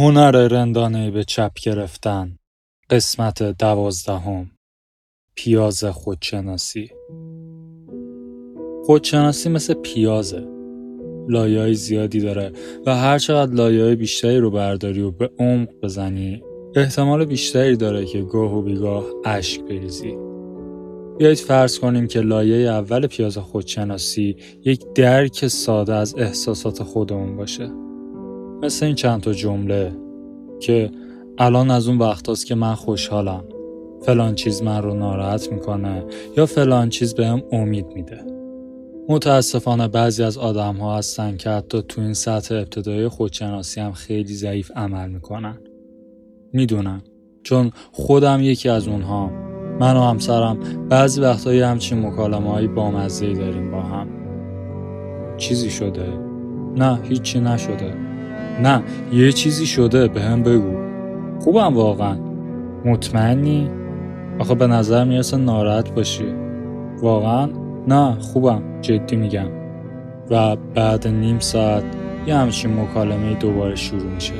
هنر 0.00 0.48
رندانه 0.48 1.10
به 1.10 1.24
چپ 1.24 1.52
گرفتن. 1.62 2.36
قسمت 2.90 3.42
دوازدهم. 3.42 4.50
پیاز 5.34 5.84
خودشناسی. 5.84 6.90
خودشناسی 8.84 9.48
مثل 9.48 9.74
پیازه. 9.74 10.48
لایه 11.28 11.72
زیادی 11.72 12.20
داره 12.20 12.52
و 12.86 12.96
هر 12.96 13.18
چقدر 13.18 13.52
لایه 13.52 13.94
بیشتری 13.94 14.38
رو 14.38 14.50
برداری 14.50 15.00
و 15.00 15.10
به 15.10 15.30
عمق 15.38 15.68
بزنی 15.82 16.42
احتمال 16.76 17.24
بیشتری 17.24 17.76
داره 17.76 18.04
که 18.04 18.22
گاه 18.22 18.54
و 18.54 18.62
بیگاه 18.62 19.04
اشک 19.24 19.60
بریزی. 19.60 20.16
بیایید 21.18 21.38
فرض 21.38 21.78
کنیم 21.78 22.06
که 22.06 22.20
لایه 22.20 22.70
اول 22.70 23.06
پیاز 23.06 23.38
خودشناسی 23.38 24.36
یک 24.64 24.84
درک 24.94 25.46
ساده 25.46 25.94
از 25.94 26.14
احساسات 26.18 26.82
خودمون 26.82 27.36
باشه. 27.36 27.89
مثل 28.62 28.86
این 28.86 28.94
چند 28.94 29.20
تا 29.20 29.32
جمله 29.32 29.92
که 30.60 30.90
الان 31.38 31.70
از 31.70 31.88
اون 31.88 31.98
وقت 31.98 32.44
که 32.44 32.54
من 32.54 32.74
خوشحالم. 32.74 33.44
فلان 34.02 34.34
چیز 34.34 34.62
من 34.62 34.82
رو 34.82 34.94
ناراحت 34.94 35.52
می‌کنه 35.52 36.04
یا 36.36 36.46
فلان 36.46 36.88
چیز 36.88 37.14
بهم 37.14 37.42
امید 37.52 37.86
میده. 37.94 38.20
متاسفانه 39.08 39.88
بعضی 39.88 40.22
از 40.22 40.38
آدم 40.38 40.76
ها 40.76 40.98
هستن 40.98 41.36
که 41.36 41.50
حتی 41.50 41.82
تو 41.82 42.00
این 42.00 42.14
سطح 42.14 42.54
ابتدایی 42.54 43.08
خودشناسی 43.08 43.80
هم 43.80 43.92
خیلی 43.92 44.34
ضعیف 44.34 44.70
عمل 44.76 45.10
می‌کنن. 45.10 45.58
می‌دونم 46.52 47.02
چون 47.42 47.70
خودم 47.92 48.40
یکی 48.42 48.68
از 48.68 48.88
اونها. 48.88 49.30
من 49.80 49.96
و 49.96 50.00
همسرم 50.00 50.58
بعضی 50.88 51.20
وقتایی 51.20 51.60
همچین 51.60 52.06
مکالمه 52.06 52.50
هایی 52.50 52.68
بامزه 52.68 53.32
داریم 53.32 53.70
با 53.70 53.80
هم. 53.80 54.08
چیزی 55.36 55.70
شده؟ 55.70 56.18
نه 56.76 57.00
هیچی 57.02 57.40
نشده. 57.40 58.09
نه 58.62 58.82
یه 59.12 59.32
چیزی 59.32 59.66
شده 59.66 60.08
به 60.08 60.20
هم 60.20 60.42
بگو. 60.42 60.76
خوبم 61.40 61.74
واقعا. 61.74 62.16
مطمئنی؟ 62.84 63.70
آخه 64.38 64.54
به 64.54 64.66
نظر 64.66 65.04
می‌رسه 65.04 65.36
ناراحت 65.36 65.94
باشی. 65.94 66.34
واقعا؟ 67.02 67.48
نه 67.88 68.18
خوبم 68.20 68.62
جدی 68.80 69.16
میگم. 69.16 69.48
و 70.30 70.56
بعد 70.56 71.08
نیم 71.08 71.38
ساعت 71.38 71.84
یه 72.26 72.36
همچین 72.36 72.80
مکالمه 72.80 73.34
دوباره 73.34 73.76
شروع 73.76 74.02
میشه. 74.14 74.32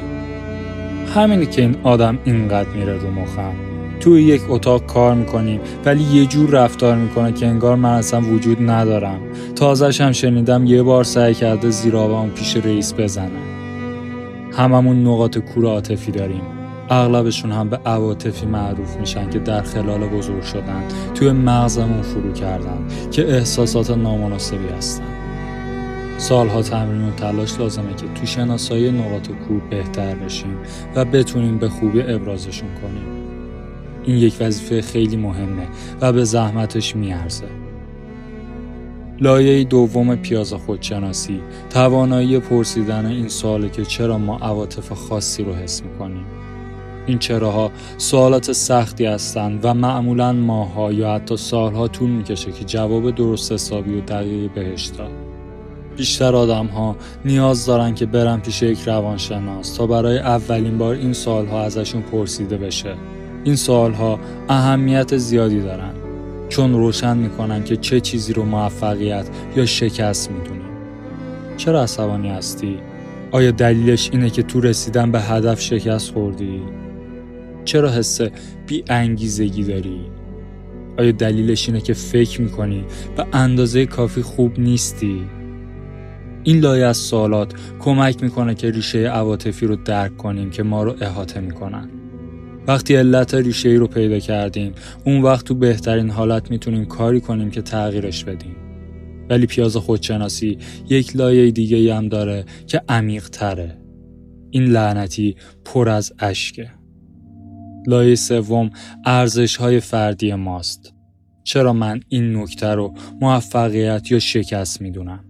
همینی 1.15 1.47
که 1.47 1.63
این 1.63 1.77
آدم 1.83 2.19
اینقدر 2.25 2.69
میره 2.69 2.97
رو 2.97 3.11
مخم. 3.11 3.53
توی 4.01 4.23
یک 4.23 4.43
اتاق 4.49 4.87
کار 4.87 5.15
می‌کنیم 5.15 5.61
ولی 5.85 6.03
یه 6.03 6.27
جور 6.27 6.51
رفتار 6.51 6.97
می‌کنه 6.97 7.33
که 7.33 7.47
انگار 7.47 7.77
من 7.77 7.95
اصلا 7.95 8.21
وجود 8.21 8.71
ندارم. 8.71 9.21
تازش 9.57 10.01
هم 10.01 10.13
شنیدم 10.13 10.65
یه 10.67 10.83
بار 10.83 11.05
سعی 11.05 11.35
کرده 11.35 11.71
زیرابم 11.71 12.29
پیش 12.29 12.57
رئیس 12.57 12.95
بزنه. 12.95 13.50
هممون 14.53 15.07
نقاط 15.07 15.39
کور 15.39 15.67
عاطفی 15.67 16.13
داریم. 16.13 16.43
اغلبشون 16.91 17.53
هم 17.53 17.69
به 17.69 17.77
عواطفی 17.77 18.47
معروف 18.47 18.97
میشن 18.97 19.31
که 19.31 19.39
در 19.39 19.63
خلال 19.63 20.09
بزرگ 20.09 20.43
شدن 20.43 20.83
توی 21.15 21.33
مغزمون 21.33 22.03
فرو 22.03 22.33
کردن 22.33 22.79
که 23.11 23.35
احساسات 23.35 23.91
نامناسبی 23.91 24.69
هستن. 24.69 25.05
سالها 26.19 26.63
تمرین 26.63 27.09
و 27.09 27.11
تلاش 27.11 27.61
لازمه 27.61 27.95
که 27.95 28.07
تو 28.21 28.27
شناسایی 28.27 28.91
نقاط 28.91 29.29
کور 29.29 29.61
بهتر 29.71 30.15
بشیم 30.15 30.57
و 30.95 31.05
بتونیم 31.05 31.59
به 31.59 31.69
خوبی 31.69 32.03
ابرازشون 32.03 32.69
کنیم. 32.83 33.21
این 34.05 34.17
یک 34.17 34.37
وظیفه 34.41 34.83
خیلی 34.83 35.17
مهمه 35.17 35.69
و 36.01 36.13
به 36.13 36.25
زحمتش 36.25 36.97
میارزه. 36.97 37.60
لایه 39.21 39.65
دوم 39.65 40.17
پیاز 40.17 40.55
خودشناسی. 40.55 41.41
توانایی 41.71 42.39
پرسیدن 42.39 43.07
این 43.07 43.29
سواله 43.29 43.69
که 43.69 43.85
چرا 43.85 44.19
ما 44.19 44.37
عواطف 44.39 44.93
خاصی 44.93 45.45
رو 45.45 45.55
حس 45.55 45.83
می‌کنیم. 45.83 46.25
این 47.07 47.19
چراها 47.19 47.71
سوالات 47.97 48.53
سختی 48.53 49.07
هستند 49.07 49.61
و 49.65 49.75
معمولا 49.75 50.33
ماها 50.33 50.93
یا 50.93 51.15
حتی 51.15 51.37
سالها 51.37 51.89
طول 51.89 52.11
می‌کشه 52.11 52.53
که 52.53 52.65
جواب 52.65 53.11
درست 53.11 53.53
حسابی 53.53 53.99
و 53.99 54.01
دقیقی 54.01 54.49
بهش 54.49 54.87
داد. 54.87 55.11
بیشتر 55.97 56.37
آدم 56.37 56.67
ها 56.67 56.97
نیاز 57.25 57.67
دارن 57.67 57.95
که 57.95 58.07
برن 58.07 58.41
پیش 58.41 58.63
یک 58.63 58.83
روانشناس 58.87 59.77
تا 59.77 59.87
برای 59.87 60.19
اولین 60.19 60.79
بار 60.79 60.95
این 60.95 61.13
سالها 61.13 61.63
ازشون 61.63 62.03
پرسیده 62.03 62.57
بشه. 62.57 62.95
این 63.45 63.57
سالها 63.57 64.19
اهمیت 64.49 65.17
زیادی 65.17 65.61
دارن. 65.61 65.93
چون 66.51 66.73
روشن 66.73 67.17
می‌کنن 67.17 67.65
که 67.65 67.77
چه 67.77 68.01
چیزی 68.01 68.33
رو 68.33 68.45
موفقیت 68.45 69.29
یا 69.57 69.67
شکست 69.67 70.31
می‌دونی 70.31 70.61
چرا 71.57 71.83
عصبانی 71.83 72.29
هستی؟ 72.29 72.79
آیا 73.31 73.51
دلیلش 73.51 74.11
اینه 74.13 74.31
که 74.31 74.43
تو 74.43 74.61
رسیدن 74.61 75.13
به 75.13 75.21
هدف 75.21 75.61
شکست 75.61 76.13
خوردی؟ 76.13 76.63
چرا 77.65 77.91
حس 77.91 78.21
بی 78.67 78.85
انگیزگی 78.89 79.65
داری؟ 79.65 80.01
آیا 80.99 81.13
دلیلش 81.13 81.69
اینه 81.69 81.81
که 81.81 81.95
فکر 81.95 82.41
می‌کنی 82.43 82.85
به 83.17 83.27
اندازه 83.33 83.87
کافی 83.87 84.23
خوب 84.23 84.61
نیستی؟ 84.61 85.23
این 86.43 86.61
لایه 86.61 86.85
از 86.85 86.97
سوالات 86.97 87.53
کمک 87.79 88.23
می‌کنه 88.23 88.55
که 88.55 88.71
ریشه 88.71 88.99
عواطفی 88.99 89.67
رو 89.67 89.77
درک 89.77 90.17
کنیم 90.17 90.51
که 90.51 90.63
ما 90.63 90.83
رو 90.83 90.95
احاطه 91.01 91.41
می‌کنن. 91.41 91.89
وقتی 92.71 92.95
علت 92.97 93.35
ریشه 93.35 93.69
ای 93.69 93.77
رو 93.77 93.87
پیدا 93.87 94.19
کردیم 94.19 94.73
اون 95.05 95.23
وقت 95.23 95.47
تو 95.47 95.55
بهترین 95.55 96.11
حالت 96.11 96.51
می‌تونیم 96.51 96.85
کاری 96.85 97.21
کنیم 97.21 97.51
که 97.51 97.63
تغییرش 97.63 98.25
بدیم. 98.25 98.57
ولی 99.31 99.47
پیاز 99.47 99.77
خودشناسی 99.77 100.59
یک 100.89 101.17
لایه 101.17 101.51
دیگه 101.51 101.95
هم 101.95 102.09
داره 102.09 102.45
که 102.67 102.83
عمیق 102.89 103.29
تره 103.29 103.79
این 104.51 104.65
لعنتی 104.65 105.37
پر 105.65 105.89
از 105.89 106.13
اشکه. 106.19 106.71
لایه 107.87 108.15
سوم 108.15 108.71
ارزش 109.05 109.57
های 109.57 109.81
فردی 109.81 110.35
ماست. 110.35 110.95
چرا 111.45 111.73
من 111.73 112.01
این 112.09 112.37
نکته 112.37 112.67
رو 112.67 112.95
موفقیت 113.21 114.11
یا 114.11 114.19
شکست 114.19 114.83
می‌دونم؟ 114.83 115.25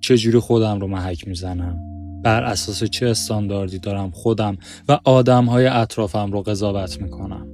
چجوری 0.00 0.38
خودم 0.38 0.80
رو 0.80 0.86
محک 0.86 1.28
می‌زنم؟ 1.28 1.87
بر 2.22 2.42
اساس 2.42 2.84
چه 2.84 3.06
استانداردی 3.06 3.78
دارم 3.78 4.10
خودم 4.10 4.58
و 4.88 4.98
آدمهای 5.04 5.66
اطرافم 5.66 6.32
رو 6.32 6.42
قضاوت 6.42 7.00
می‌کنم. 7.00 7.46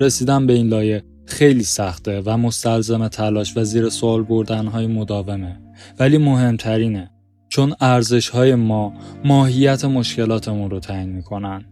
رسیدم 0.00 0.46
به 0.46 0.52
این 0.52 0.68
لایه 0.68 1.02
خیلی 1.26 1.62
سخته 1.62 2.22
و 2.24 2.36
مستلزم 2.36 3.08
تلاش 3.08 3.56
و 3.56 3.64
زیر 3.64 3.88
سوال 3.88 4.22
بردن 4.22 4.66
های 4.66 4.86
مداومه 4.86 5.60
ولی 5.98 6.18
مهمترینه 6.18 7.10
چون 7.48 7.74
ارزش 7.80 8.28
های 8.28 8.54
ما 8.54 8.92
ماهیت 9.24 9.84
مشکلاتمون 9.84 10.70
رو 10.70 10.80
تعیین 10.80 11.08
می‌کنن 11.08 11.64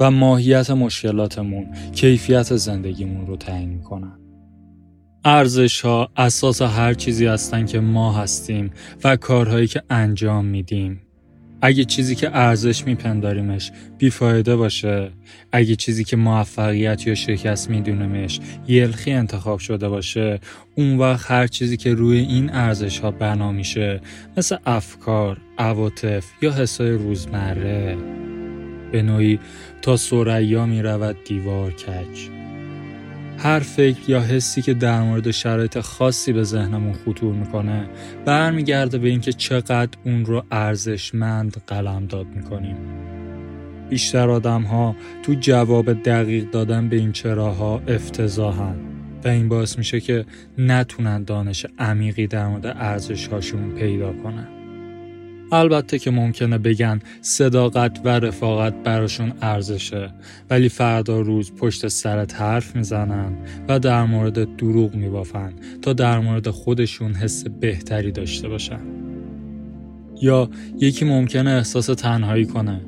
و 0.00 0.10
ماهیت 0.10 0.70
مشکلاتمون 0.70 1.66
کیفیت 1.92 2.56
زندگیمون 2.56 3.26
رو 3.26 3.36
تعیین 3.36 3.68
می‌کنن. 3.68 4.18
ارزش 5.24 5.80
ها 5.80 6.08
اساس 6.16 6.62
هر 6.62 6.94
چیزی 6.94 7.26
هستن 7.26 7.66
که 7.66 7.80
ما 7.80 8.12
هستیم 8.12 8.70
و 9.04 9.16
کارهایی 9.16 9.66
که 9.66 9.82
انجام 9.90 10.44
میدیم 10.44 11.05
اگه 11.62 11.84
چیزی 11.84 12.14
که 12.14 12.36
ارزش 12.36 12.84
میپنداریمش 12.84 13.72
بیفایده 13.98 14.56
باشه. 14.56 15.10
اگه 15.52 15.76
چیزی 15.76 16.04
که 16.04 16.16
موفقیت 16.16 17.06
یا 17.06 17.14
شکست 17.14 17.70
میدونمش 17.70 18.40
یلخی 18.68 19.12
انتخاب 19.12 19.58
شده 19.58 19.88
باشه 19.88 20.40
اون 20.74 20.98
وقت 20.98 21.30
هر 21.30 21.46
چیزی 21.46 21.76
که 21.76 21.94
روی 21.94 22.18
این 22.18 22.50
ارزش 22.52 22.98
ها 22.98 23.10
بنا 23.10 23.52
میشه 23.52 24.00
مثل 24.36 24.56
افکار، 24.66 25.38
عواطف 25.58 26.24
یا 26.42 26.52
حسای 26.52 26.90
روزمره. 26.90 27.96
به 28.92 29.02
نوعی 29.02 29.38
تا 29.82 29.96
سریا 29.96 30.66
می‌رود 30.66 31.16
دیوار 31.24 31.72
کج. 31.72 32.45
هر 33.38 33.58
فکر 33.58 34.10
یا 34.10 34.20
حسی 34.20 34.62
که 34.62 34.74
در 34.74 35.02
مورد 35.02 35.30
شرایط 35.30 35.80
خاصی 35.80 36.32
به 36.32 36.42
ذهنمون 36.42 36.92
خطور 36.92 37.34
می‌کنه 37.34 37.88
برمیگرده 38.24 38.98
به 38.98 39.08
اینکه 39.08 39.32
چقدر 39.32 39.98
اون 40.04 40.24
رو 40.24 40.44
ارزشمند 40.50 41.56
قلمداد 41.66 42.26
می‌کنیم. 42.26 42.76
بیشتر 43.90 44.30
آدم 44.30 44.62
ها 44.62 44.96
تو 45.22 45.34
جواب 45.40 45.92
دقیق 45.92 46.50
دادن 46.50 46.88
به 46.88 46.96
این 46.96 47.12
چراها 47.12 47.82
افتضاحن 47.88 48.76
و 49.24 49.28
این 49.28 49.48
باعث 49.48 49.78
میشه 49.78 50.00
که 50.00 50.26
نتونن 50.58 51.24
دانش 51.24 51.66
عمیقی 51.78 52.26
در 52.26 52.48
مورد 52.48 52.66
ارزش 52.66 53.26
هاشون 53.26 53.70
پیدا 53.70 54.12
کنن. 54.12 54.55
البته 55.52 55.98
که 55.98 56.10
ممکنه 56.10 56.58
بگن 56.58 57.00
صداقت 57.20 58.00
و 58.04 58.08
رفاقت 58.08 58.74
براشون 58.82 59.32
ارزشه 59.42 60.10
ولی 60.50 60.68
فردا 60.68 61.20
روز 61.20 61.52
پشت 61.52 61.88
سرت 61.88 62.34
حرف 62.34 62.76
می‌زنن 62.76 63.32
و 63.68 63.78
در 63.78 64.04
مورد 64.04 64.56
دروغ 64.56 64.94
میبافن 64.94 65.52
تا 65.82 65.92
در 65.92 66.18
مورد 66.18 66.50
خودشون 66.50 67.14
حس 67.14 67.44
بهتری 67.60 68.12
داشته 68.12 68.48
باشن. 68.48 68.80
یا 70.22 70.50
یکی 70.80 71.04
ممکنه 71.04 71.50
احساس 71.50 71.86
تنهایی 71.86 72.46
کنه 72.46 72.80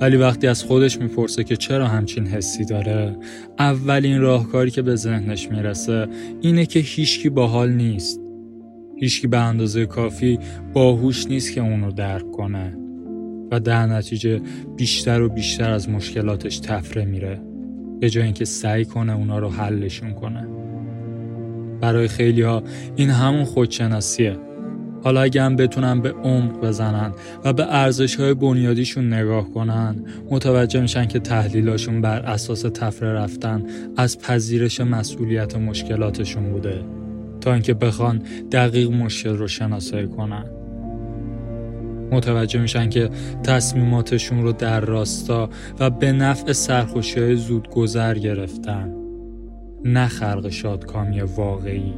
ولی 0.00 0.16
وقتی 0.16 0.46
از 0.46 0.64
خودش 0.64 0.98
می‌پرسه 0.98 1.44
که 1.44 1.56
چرا 1.56 1.88
همچین 1.88 2.26
حسی 2.26 2.64
داره 2.64 3.16
اولین 3.58 4.20
راهکاری 4.20 4.70
که 4.70 4.82
به 4.82 4.96
ذهنش 4.96 5.48
می‌رسه 5.48 6.06
اینه 6.40 6.66
که 6.66 6.80
هیچکی 6.80 7.28
باحال 7.28 7.70
نیست. 7.72 8.23
هیچکی 8.96 9.26
به 9.26 9.38
اندازه 9.38 9.86
کافی 9.86 10.38
باهوش 10.72 11.26
نیست 11.26 11.54
که 11.54 11.60
اونو 11.60 11.92
درک 11.92 12.30
کنه 12.30 12.76
و 13.50 13.60
در 13.60 13.86
نتیجه 13.86 14.40
بیشتر 14.76 15.22
و 15.22 15.28
بیشتر 15.28 15.70
از 15.70 15.88
مشکلاتش 15.88 16.58
تفره 16.58 17.04
میره 17.04 17.40
به 18.00 18.10
جای 18.10 18.24
اینکه 18.24 18.44
سعی 18.44 18.84
کنه 18.84 19.16
اونا 19.16 19.38
رو 19.38 19.48
حلشون 19.50 20.14
کنه. 20.14 20.46
برای 21.80 22.08
خیلی 22.08 22.42
ها 22.42 22.62
این 22.96 23.10
همون 23.10 23.44
خودشناسیه. 23.44 24.36
حالا 25.02 25.20
اگه 25.22 25.42
هم 25.42 25.56
بتونن 25.56 26.00
به 26.00 26.12
عمق 26.12 26.60
بزنن 26.60 27.12
و 27.44 27.52
به 27.52 27.74
ارزش 27.74 28.16
های 28.16 28.34
بنیادیشون 28.34 29.12
نگاه 29.12 29.50
کنن 29.50 30.04
متوجه 30.30 30.80
میشن 30.80 31.06
که 31.06 31.18
تحلیلاشون 31.18 32.00
بر 32.00 32.20
اساس 32.20 32.60
تفره 32.62 33.12
رفتن 33.12 33.62
از 33.96 34.18
پذیرش 34.18 34.80
مسئولیت 34.80 35.56
مشکلاتشون 35.56 36.52
بوده. 36.52 37.03
تا 37.44 37.52
اینکه 37.52 37.74
بخوان 37.74 38.22
دقیق 38.52 38.90
مشکل 38.90 39.36
رو 39.36 39.48
شناسایی 39.48 40.06
کنن. 40.06 40.44
متوجه 42.12 42.60
میشن 42.60 42.90
که 42.90 43.10
تصمیماتشون 43.42 44.42
رو 44.42 44.52
در 44.52 44.80
راستا 44.80 45.50
و 45.80 45.90
به 45.90 46.12
نفع 46.12 46.52
سرخوشی 46.52 47.20
های 47.20 47.36
زود 47.36 47.70
گذر 47.70 48.18
گرفتن. 48.18 48.94
نه 49.84 50.06
خلق 50.06 50.48
شادکامی 50.48 51.20
واقعی. 51.20 51.94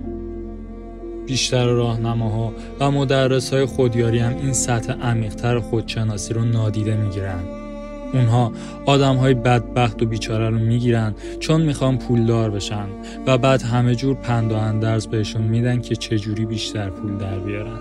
بیشتر 1.26 1.66
راهنماها 1.66 2.52
و 2.81 2.90
مدرس 2.90 3.52
های 3.52 3.64
خودیاری 3.64 4.19
هم 4.19 4.37
این 4.37 4.52
سطح 4.52 4.93
عمیقتر 4.93 5.58
خودشناسی 5.58 6.34
رو 6.34 6.44
نادیده 6.44 6.96
می‌گیرن. 6.96 7.65
اونها 8.12 8.53
آدم 8.87 9.17
های 9.17 9.35
بدبخت 9.35 10.03
و 10.03 10.06
بیچاره 10.06 10.50
رو 10.50 10.58
می‌گیرن 10.58 11.14
چون 11.41 11.62
می‌خوان 11.62 11.99
پولدار 11.99 12.50
بشن 12.50 12.87
و 13.26 13.38
بعد 13.38 13.62
همه 13.62 13.94
جور 13.94 14.14
پند 14.14 14.53
و 14.53 14.56
اندرز 14.56 15.06
بهشون 15.06 15.43
میدن 15.43 15.81
که 15.81 15.97
چجوری 15.97 16.47
بیشتر 16.47 16.91
پول 16.91 17.19
در 17.19 17.38
بیارن. 17.38 17.79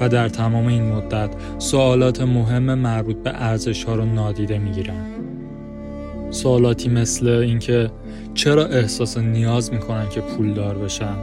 و 0.00 0.08
در 0.08 0.28
تمام 0.28 0.66
این 0.66 0.92
مدت 0.92 1.30
سوالات 1.58 2.20
مهم 2.20 2.74
مربوط 2.74 3.16
به 3.16 3.30
ارزش 3.34 3.84
ها 3.84 3.94
رو 3.94 4.04
نادیده 4.04 4.58
می‌گیرن. 4.58 5.06
سوالاتی 6.30 6.88
مثل 6.88 7.28
اینکه 7.28 7.90
چرا 8.34 8.66
احساس 8.66 9.18
نیاز 9.18 9.72
می‌کنن 9.72 10.08
که 10.08 10.20
پولدار 10.20 10.78
بشن؟ 10.78 11.16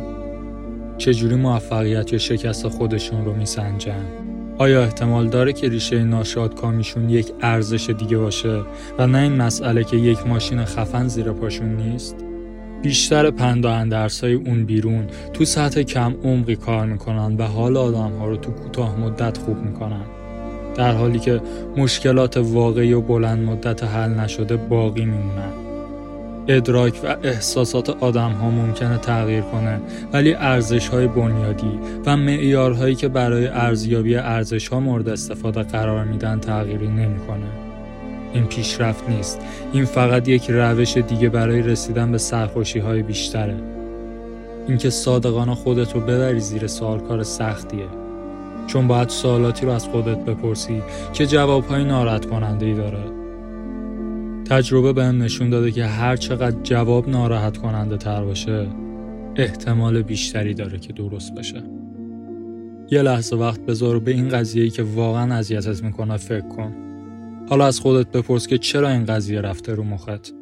چجوری 0.97 1.35
موفقیت 1.35 2.13
یا 2.13 2.19
شکست 2.19 2.67
خودشون 2.67 3.25
رو 3.25 3.33
میسنجن؟ 3.33 4.05
آیا 4.63 4.83
احتمال 4.83 5.27
داره 5.27 5.53
که 5.53 5.69
ریشه 5.69 6.03
ناشادکامیشون 6.03 7.09
یک 7.09 7.31
ارزش 7.41 7.89
دیگه 7.89 8.17
باشه 8.17 8.61
و 8.99 9.07
نه 9.07 9.17
این 9.17 9.35
مسئله 9.35 9.83
که 9.83 9.97
یک 9.97 10.27
ماشین 10.27 10.65
خفن 10.65 11.07
زیر 11.07 11.31
پاشون 11.31 11.75
نیست؟ 11.75 12.15
بیشتر 12.83 13.31
پندا 13.31 13.85
های 14.21 14.33
اون 14.33 14.65
بیرون 14.65 15.07
تو 15.33 15.45
سطح 15.45 15.81
کم 15.81 16.15
عمقی 16.23 16.55
کار 16.55 16.85
می‌کنن 16.85 17.37
و 17.37 17.43
حال 17.43 17.77
آدم 17.77 18.11
ها 18.19 18.27
رو 18.27 18.37
تو 18.37 18.51
کوتاه 18.51 18.99
مدت 18.99 19.37
خوب 19.37 19.57
می‌کنن 19.57 20.05
در 20.75 20.91
حالی 20.91 21.19
که 21.19 21.41
مشکلات 21.77 22.37
واقعی 22.37 22.93
و 22.93 23.01
بلند 23.01 23.47
مدت 23.47 23.83
حل 23.83 24.09
نشده 24.09 24.55
باقی 24.57 25.05
میمونن 25.05 25.62
ادراک 26.47 26.99
و 27.03 27.15
احساسات 27.23 27.89
آدم 27.89 28.31
ها 28.31 28.49
ممکنه 28.49 28.97
تغییر 28.97 29.41
کنه 29.41 29.81
ولی 30.13 30.33
ارزش 30.33 30.87
های 30.87 31.07
بنیادی 31.07 31.79
و 32.05 32.17
معیارهایی 32.17 32.95
که 32.95 33.07
برای 33.07 33.47
ارزیابی 33.47 34.15
ارزش 34.15 34.67
ها 34.67 34.79
مورد 34.79 35.09
استفاده 35.09 35.63
قرار 35.63 36.03
میدن 36.03 36.39
تغییری 36.39 36.87
نمی‌کنه. 36.87 37.47
این 38.33 38.45
پیشرفت 38.45 39.09
نیست. 39.09 39.41
این 39.73 39.85
فقط 39.85 40.27
یک 40.27 40.45
روش 40.49 40.97
دیگه 40.97 41.29
برای 41.29 41.61
رسیدن 41.61 42.11
به 42.11 42.17
سرخوشی 42.17 42.79
های 42.79 43.03
بیشتره. 43.03 43.55
اینکه 44.67 44.89
صادقانه 44.89 45.55
خودت 45.55 45.93
رو 45.93 46.01
ببری 46.01 46.39
زیر 46.39 46.67
سوال 46.67 46.99
کار 46.99 47.23
سختیه. 47.23 47.87
چون 48.67 48.87
باید 48.87 49.09
سوالاتی 49.09 49.65
رو 49.65 49.71
از 49.71 49.87
خودت 49.87 50.17
بپرسی 50.17 50.81
که 51.13 51.25
جوابهای 51.25 51.83
ناراحت 51.83 52.25
کننده 52.25 52.65
ای 52.65 52.73
داره. 52.73 53.22
تجربه 54.45 54.93
بهم 54.93 55.23
نشون 55.23 55.49
داده 55.49 55.71
که 55.71 55.85
هر 55.85 56.15
چقدر 56.15 56.61
جواب 56.63 57.09
ناراحت 57.09 57.57
کننده 57.57 57.97
تر 57.97 58.23
باشه 58.23 58.67
احتمال 59.35 60.01
بیشتری 60.01 60.53
داره 60.53 60.79
که 60.79 60.93
درست 60.93 61.35
بشه. 61.35 61.63
یه 62.91 63.01
لحظه 63.01 63.35
وقت 63.35 63.65
بذار 63.65 63.99
به 63.99 64.11
این 64.11 64.29
قضیه 64.29 64.69
که 64.69 64.83
واقعا 64.83 65.33
اذیتت 65.33 65.83
می‌کنه 65.83 66.17
فکر 66.17 66.47
کن. 66.47 66.73
حالا 67.49 67.65
از 67.65 67.79
خودت 67.79 68.11
بپرس 68.11 68.47
که 68.47 68.57
چرا 68.57 68.89
این 68.89 69.05
قضیه 69.05 69.41
رفته 69.41 69.73
رو 69.73 69.83
مخت. 69.83 70.33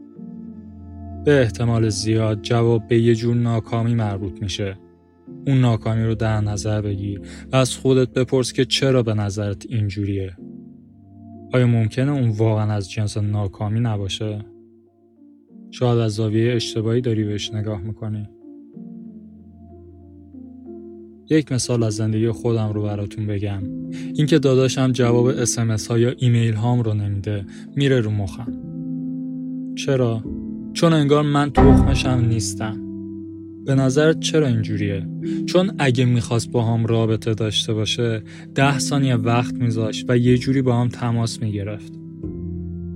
به 1.25 1.42
احتمال 1.42 1.89
زیاد 1.89 2.42
جواب 2.42 2.88
به 2.88 3.00
یه 3.00 3.15
جور 3.15 3.36
ناکامی 3.36 3.95
مربوط 3.95 4.42
میشه. 4.42 4.77
اون 5.47 5.62
ناکامی 5.62 6.04
رو 6.04 6.15
در 6.15 6.42
نظر 6.42 6.81
بگیر 6.81 7.21
و 7.51 7.56
از 7.56 7.77
خودت 7.77 8.13
بپرس 8.13 8.54
که 8.54 8.65
چرا 8.65 9.04
به 9.04 9.13
نظرت 9.13 9.65
اینجوریه. 9.69 10.38
آیا 11.53 11.68
ممکنه 11.68 12.12
اون 12.12 12.30
واقعا 12.30 12.74
از 12.74 12.92
جنس 12.92 13.18
ناکامی 13.18 13.80
نباشه؟ 13.80 14.45
شاید 15.71 16.00
از 16.00 16.12
زاویه 16.12 16.53
اشتباهی 16.53 17.01
داری 17.01 17.24
بهش 17.24 17.53
نگاه 17.53 17.81
می‌کنی. 17.81 18.30
یک 21.30 21.51
مثال 21.51 21.83
از 21.83 21.95
زندگی 21.95 22.31
خودم 22.31 22.74
رو 22.74 22.83
براتون 22.83 23.27
بگم. 23.27 23.63
اینکه 24.13 24.39
داداشم 24.39 24.92
جواب 24.92 25.25
اسمس 25.25 25.88
ها 25.88 25.98
یا 26.00 26.13
ایمیل 26.18 26.53
هام 26.53 26.81
رو 26.81 26.94
نمیده 26.94 27.45
میره 27.75 28.00
رو 28.00 28.12
مخم. 28.12 28.54
چرا؟ 29.75 30.24
چون 30.74 30.94
انگار 30.94 31.24
من 31.24 31.50
تخمشم 31.50 32.25
نیستم. 32.30 32.91
به 33.66 33.75
نظرت 33.75 34.19
چرا 34.19 34.48
اینجوریه؟ 34.48 35.08
چون 35.46 35.72
اگه 35.80 36.06
می‌خواست 36.06 36.52
با 36.52 36.63
هم 36.63 36.86
رابطه 36.86 37.34
داشته 37.34 37.74
باشه 37.74 38.24
ده 38.56 38.80
ثانیه 38.80 39.16
وقت 39.16 39.56
میذاشت 39.56 40.06
و 40.10 40.18
یه 40.18 40.38
جوری 40.38 40.62
با 40.62 40.81
هم 40.81 40.88
تماس 40.88 41.42
می‌گرفت. 41.42 41.94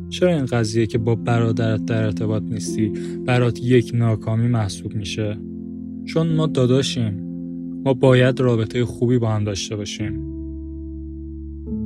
چرا 0.10 0.36
این 0.36 0.46
قضیه 0.46 0.86
که 0.86 0.98
با 0.98 1.16
برادرت 1.16 1.86
در 1.86 2.04
ارتباط 2.04 2.44
نیستی 2.44 2.92
برات 3.26 3.60
یک 3.64 3.92
ناکامی 3.94 4.48
محسوب 4.48 4.96
میشه؟ 4.96 5.38
چون 6.06 6.36
ما 6.36 6.48
داداشیم. 6.48 7.22
ما 7.86 7.94
باید 7.94 8.40
رابطه 8.40 8.86
خوبی 8.86 9.18
با 9.18 9.32
هم 9.32 9.44
داشته 9.44 9.76
باشیم. 9.76 10.36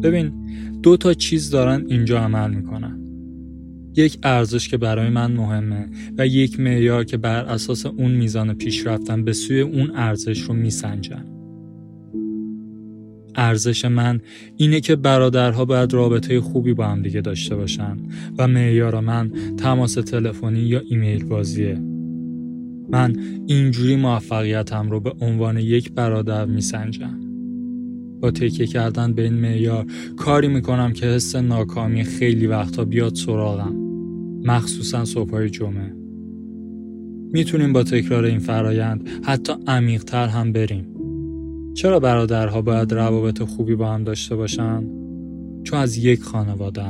ببین 0.02 0.32
دو 0.84 0.98
تا 0.98 1.14
چیز 1.14 1.50
دارن 1.50 1.86
اینجا 1.88 2.20
عمل 2.20 2.54
می‌کنن. 2.54 3.09
یک 4.00 4.18
ارزش 4.24 4.69
که 4.69 4.78
برای 4.78 5.10
من 5.10 5.31
مهمه 5.31 5.86
و 6.18 6.28
یک 6.28 6.60
معیار 6.60 7.04
که 7.04 7.18
بر 7.18 7.44
اساس 7.44 7.86
اون 7.86 8.12
میزان 8.12 8.54
پیشرفتن 8.54 9.24
به 9.24 9.34
سوی 9.34 9.62
اون 9.62 9.92
ارزش 9.96 10.42
رو 10.42 10.54
میسنجم. 10.54 11.25
ارزش 13.36 13.86
من 13.86 14.22
اینه 14.57 14.80
که 14.80 14.96
برادرها 14.96 15.66
باید 15.66 15.94
رابطه 15.94 16.42
خوبی 16.42 16.74
با 16.74 16.88
هم 16.88 17.01
دیگه 17.01 17.22
داشته 17.22 17.56
باشن 17.56 17.98
و 18.38 18.48
معیار 18.48 19.00
من 19.00 19.31
تماس 19.57 19.94
تلفنی 19.94 20.60
یا 20.60 20.82
ایمیل 20.89 21.25
بازیه. 21.25 21.82
من 22.89 23.15
اینجوری 23.48 23.96
موفقیتم 23.96 24.89
رو 24.89 25.00
به 25.00 25.13
عنوان 25.22 25.58
یک 25.58 25.91
برادر 25.91 26.46
میسنجم. 26.46 27.20
با 28.22 28.32
تکیه 28.32 28.68
کردن 28.68 29.13
به 29.13 29.22
این 29.22 29.34
معیار 29.34 29.86
کاری 30.18 30.48
می‌کنم 30.48 30.94
که 30.94 31.06
حس 31.06 31.36
ناکامی 31.36 32.03
خیلی 32.03 32.48
وقتا 32.48 32.86
بیاد 32.86 33.15
سراغم 33.15 33.88
مخصوصا 34.43 35.05
صبحهای 35.05 35.50
جمعه 35.50 35.93
می‌تونیم 37.34 37.74
با 37.74 37.84
تکرار 37.84 38.24
این 38.24 38.39
فرایند 38.39 39.10
حتی 39.24 39.53
عمیقتر 39.67 40.27
هم 40.27 40.53
بریم 40.53 40.86
چرا 41.74 42.00
برادرها 42.00 42.62
باید 42.62 42.93
روابط 42.93 43.43
خوبی 43.43 43.75
با 43.75 43.93
هم 43.93 44.03
داشته 44.03 44.36
باشن؟ 44.36 44.84
چون 45.63 45.79
از 45.79 45.98
یک 45.98 46.22
خانواده 46.22 46.84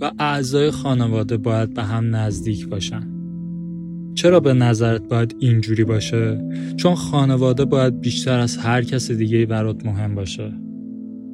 و 0.00 0.10
اعضای 0.18 0.70
خانواده 0.70 1.36
باید 1.36 1.74
به 1.74 1.82
هم 1.82 2.16
نزدیک 2.16 2.68
باشن 2.68 3.16
چرا 4.14 4.40
به 4.40 4.54
نظرت 4.54 5.08
باید 5.08 5.36
اینجوری 5.38 5.84
باشه؟ 5.84 6.44
چون 6.76 6.94
خانواده 6.94 7.64
باید 7.64 8.00
بیشتر 8.00 8.38
از 8.38 8.56
هر 8.56 8.82
کس 8.82 9.10
دیگه 9.10 9.46
برات 9.46 9.86
مهم 9.86 10.14
باشه 10.14 10.52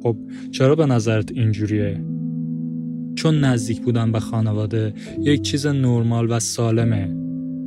خب 0.03 0.17
چرا 0.51 0.75
به 0.75 0.85
نظرت 0.85 1.31
اینجوریه؟ 1.31 2.12
چون 3.23 3.39
نزدیک 3.39 3.81
بودن 3.81 4.11
به 4.11 4.19
خانواده 4.19 4.93
یک 5.19 5.41
چیز 5.41 5.67
نرمال 5.67 6.31
و 6.31 6.39
سالمه 6.39 7.15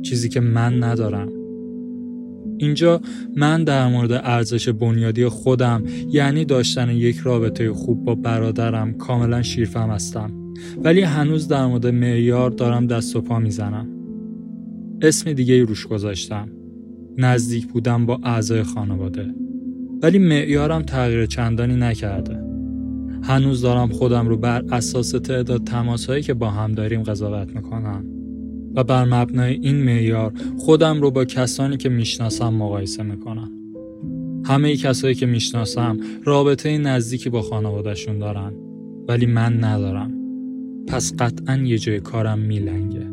چیزی 0.01 0.29
که 0.29 0.39
من 0.39 0.83
ندارم. 0.83 1.29
اینجا 2.57 3.01
من 3.35 3.63
در 3.63 3.87
مورد 3.87 4.11
ارزش 4.11 4.69
بنیادی 4.69 5.27
خودم 5.27 5.83
یعنی 6.09 6.45
داشتن 6.45 6.89
یک 6.89 7.17
رابطه 7.17 7.73
خوب 7.73 8.05
با 8.05 8.15
برادرم 8.15 8.93
کاملا 8.93 9.41
شیرفهم 9.41 9.89
هستم. 9.89 10.31
ولی 10.83 11.01
هنوز 11.01 11.47
در 11.47 11.65
مورد 11.65 11.87
معیار 11.87 12.49
دارم 12.49 12.87
دست 12.87 13.15
و 13.15 13.21
پا 13.21 13.39
می‌زنم. 13.39 13.87
اسم 15.01 15.33
دیگه 15.33 15.53
ای 15.53 15.61
روش 15.61 15.87
گذاشتم. 15.87 16.49
نزدیک 17.17 17.67
بودن 17.67 18.05
با 18.05 18.19
اعضای 18.23 18.63
خانواده. 18.63 19.25
ولی 20.03 20.19
معیارم 20.19 20.81
تغییر 20.81 21.25
چندانی 21.25 21.75
نکرده. 21.75 22.46
هنوز 23.27 23.61
دارم 23.61 23.87
خودم 23.87 24.27
رو 24.27 24.37
بر 24.37 24.63
اساس 24.71 25.11
تعداد 25.11 25.63
تماسهایی 25.63 26.23
که 26.23 26.33
با 26.33 26.49
هم 26.49 26.71
داریم 26.71 27.03
قضاوت 27.03 27.55
می‌کنم. 27.55 28.05
و 28.75 28.83
بر 28.83 29.05
مبنای 29.05 29.59
این 29.61 29.83
معیار 29.83 30.33
خودم 30.57 31.01
رو 31.01 31.11
با 31.11 31.25
کسانی 31.25 31.77
که 31.77 31.89
می‌شناسم 31.89 32.53
مقایسه 32.53 33.03
می‌کنم. 33.03 33.51
همه 34.45 34.67
ای 34.67 34.77
کسایی 34.77 35.15
که 35.15 35.25
می‌شناسم 35.25 35.97
رابطه 36.23 36.77
نزدیکی 36.77 37.29
با 37.29 37.41
خانوادهشون 37.41 38.19
دارن 38.19 38.53
ولی 39.07 39.25
من 39.25 39.63
ندارم. 39.63 40.11
پس 40.87 41.13
قطعا 41.19 41.55
یه 41.55 41.77
جای 41.77 41.99
کارم 41.99 42.39
میلنگه. 42.39 43.07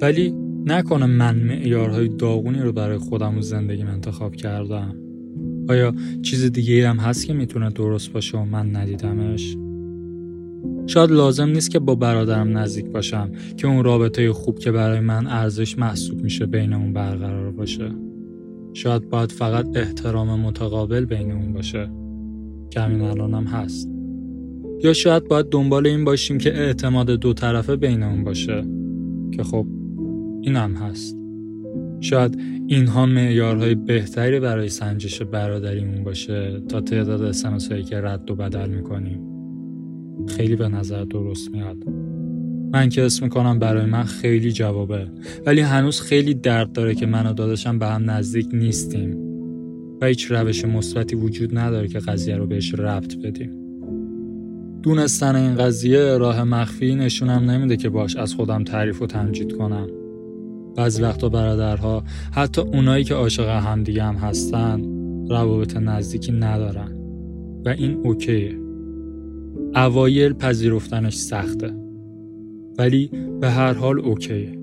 ولی 0.00 0.34
نکنه 0.66 1.06
من 1.06 1.36
معیارهای 1.36 2.08
داغونی 2.08 2.58
رو 2.58 2.72
برای 2.72 2.98
خودم 2.98 3.38
و 3.38 3.40
زندگیم 3.40 3.86
انتخاب 3.86 4.34
کردم. 4.34 4.94
آیا 5.68 5.94
چیز 6.22 6.52
دیگه 6.52 6.88
هم 6.88 6.96
هست 6.96 7.26
که 7.26 7.32
می‌تونه 7.32 7.70
درست 7.70 8.12
باشه 8.12 8.38
و 8.38 8.44
من 8.44 8.76
ندیدمش؟ 8.76 9.56
شاید 10.86 11.10
لازم 11.10 11.48
نیست 11.48 11.70
که 11.70 11.78
با 11.78 11.94
برادرم 11.94 12.58
نزدیک 12.58 12.86
باشم 12.86 13.30
که 13.56 13.66
اون 13.66 13.84
رابطه 13.84 14.32
خوب 14.32 14.58
که 14.58 14.72
برای 14.72 15.00
من 15.00 15.26
ارزش 15.26 15.78
محسوب 15.78 16.22
میشه 16.22 16.46
بینمون 16.46 16.92
برقرار 16.92 17.50
باشه. 17.50 17.90
شاید 18.74 19.08
باید 19.08 19.32
فقط 19.32 19.76
احترام 19.76 20.40
متقابل 20.40 21.04
بینمون 21.04 21.52
باشه. 21.52 21.90
که 22.70 22.80
همین 22.80 23.00
الان 23.00 23.34
هم 23.34 23.44
هست. 23.44 23.88
یا 24.84 24.92
شاید 24.92 25.28
باید 25.28 25.46
دنبال 25.48 25.86
این 25.86 26.04
باشیم 26.04 26.38
که 26.38 26.54
اعتماد 26.54 27.10
دو 27.10 27.32
طرفه 27.32 27.76
بینمون 27.76 28.24
باشه. 28.24 28.64
که 29.32 29.42
خب 29.42 29.66
این 30.42 30.56
هم 30.56 30.74
هست. 30.74 31.25
شاید 32.00 32.38
اینها 32.66 33.06
معیارهای 33.06 33.74
بهتری 33.74 34.40
برای 34.40 34.68
سنجش 34.68 35.22
برادریمون 35.22 36.04
باشه 36.04 36.60
تا 36.68 36.80
تعداد 36.80 37.22
اسمس 37.22 37.72
که 37.72 38.00
رد 38.00 38.30
و 38.30 38.34
بدل 38.34 38.70
می‌کنیم. 38.70 39.20
خیلی 40.28 40.56
به 40.56 40.68
نظر 40.68 41.04
درست 41.04 41.50
میاد. 41.50 41.76
من 42.72 42.88
که 42.88 43.02
اسم 43.02 43.24
می‌کنم 43.24 43.58
برای 43.58 43.86
من 43.86 44.02
خیلی 44.02 44.52
جوابه 44.52 45.06
ولی 45.46 45.60
هنوز 45.60 46.00
خیلی 46.00 46.34
درد 46.34 46.72
داره 46.72 46.94
که 46.94 47.06
من 47.06 47.26
و 47.26 47.32
داداشم 47.32 47.78
به 47.78 47.86
هم 47.86 48.10
نزدیک 48.10 48.48
نیستیم 48.52 49.16
و 50.00 50.06
هیچ 50.06 50.30
روش 50.30 50.64
مثبتی 50.64 51.16
وجود 51.16 51.58
نداره 51.58 51.88
که 51.88 51.98
قضیه 51.98 52.36
رو 52.36 52.46
بهش 52.46 52.74
ربط 52.74 53.16
بدیم. 53.16 53.50
دونستن 54.82 55.36
این 55.36 55.54
قضیه 55.54 56.16
راه 56.18 56.44
مخفی 56.44 56.94
نشونم 56.94 57.50
نمیده 57.50 57.76
که 57.76 57.88
باش 57.88 58.16
از 58.16 58.34
خودم 58.34 58.64
تعریف 58.64 59.02
و 59.02 59.06
تمجید 59.06 59.52
کنم. 59.52 59.88
بعضی 60.76 61.02
وقتا 61.02 61.28
برادرها 61.28 62.04
حتی 62.32 62.60
اونایی 62.60 63.04
که 63.04 63.14
عاشق 63.14 63.48
همدیگه 63.48 64.02
هم 64.02 64.14
هستن 64.14 64.82
روابط 65.28 65.76
نزدیکی 65.76 66.32
ندارن. 66.32 66.92
و 67.64 67.68
این 67.68 67.94
اوکیه. 68.04 68.58
اوایل 69.74 70.32
پذیرفتنش 70.32 71.14
سخته. 71.14 71.70
ولی 72.78 73.10
به 73.40 73.50
هر 73.50 73.72
حال 73.72 74.00
اوکیه. 74.00 74.58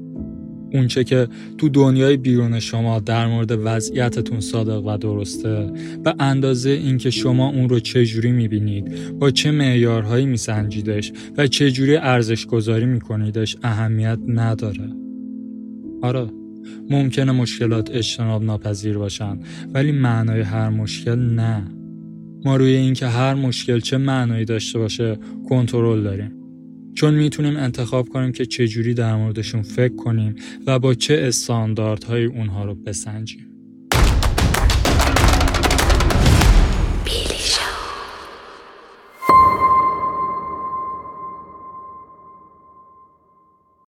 اونچه 0.74 1.04
که 1.04 1.28
تو 1.58 1.70
دنیای 1.70 2.18
بیرون 2.18 2.60
شما 2.60 3.00
در 3.00 3.28
مورد 3.28 3.52
وضعیتتون 3.64 4.40
صادق 4.40 4.86
و 4.86 4.98
درسته 4.98 5.72
به 6.04 6.16
اندازه 6.20 6.70
اینکه 6.70 7.10
شما 7.10 7.50
اون 7.50 7.70
رو 7.70 7.80
چجوری 7.80 8.32
می‌بینید 8.32 9.20
با 9.20 9.32
چه 9.32 9.52
معیارهایی 9.52 10.26
میسنجیدش 10.26 11.14
و 11.38 11.48
چجوری 11.48 11.96
ارزش 11.96 12.46
گذاری 12.46 12.86
میکنیدش 12.86 13.58
اهمیت 13.64 14.20
نداره. 14.28 15.03
آره 16.04 16.28
ممکنه 16.90 17.32
مشکلات 17.32 17.92
اجتناب 17.92 18.44
ناپذیر 18.44 18.98
باشن 18.98 19.40
ولی 19.74 19.92
معنای 19.92 20.42
هر 20.42 20.70
مشکل 20.70 21.16
نه. 21.16 21.68
ما 22.46 22.56
روی 22.56 22.76
اینکه 22.76 23.08
هر 23.08 23.34
مشکل 23.34 23.80
چه 23.80 23.98
معنایی 23.98 24.46
داشته 24.46 24.80
باشه 24.80 25.18
کنترل 25.50 26.04
داریم. 26.04 26.32
چون 26.94 27.14
می‌تونیم 27.14 27.58
انتخاب 27.58 28.10
کنیم 28.10 28.32
که 28.32 28.46
چه 28.46 28.68
جوری 28.68 28.94
در 28.94 29.16
موردشون 29.16 29.62
فکر 29.62 29.96
کنیم 29.96 30.36
و 30.68 30.80
با 30.80 30.94
چه 30.94 31.24
استانداردهایی 31.28 32.26
اونها 32.26 32.66
رو 32.66 32.76
بسنجیم. 32.76 33.53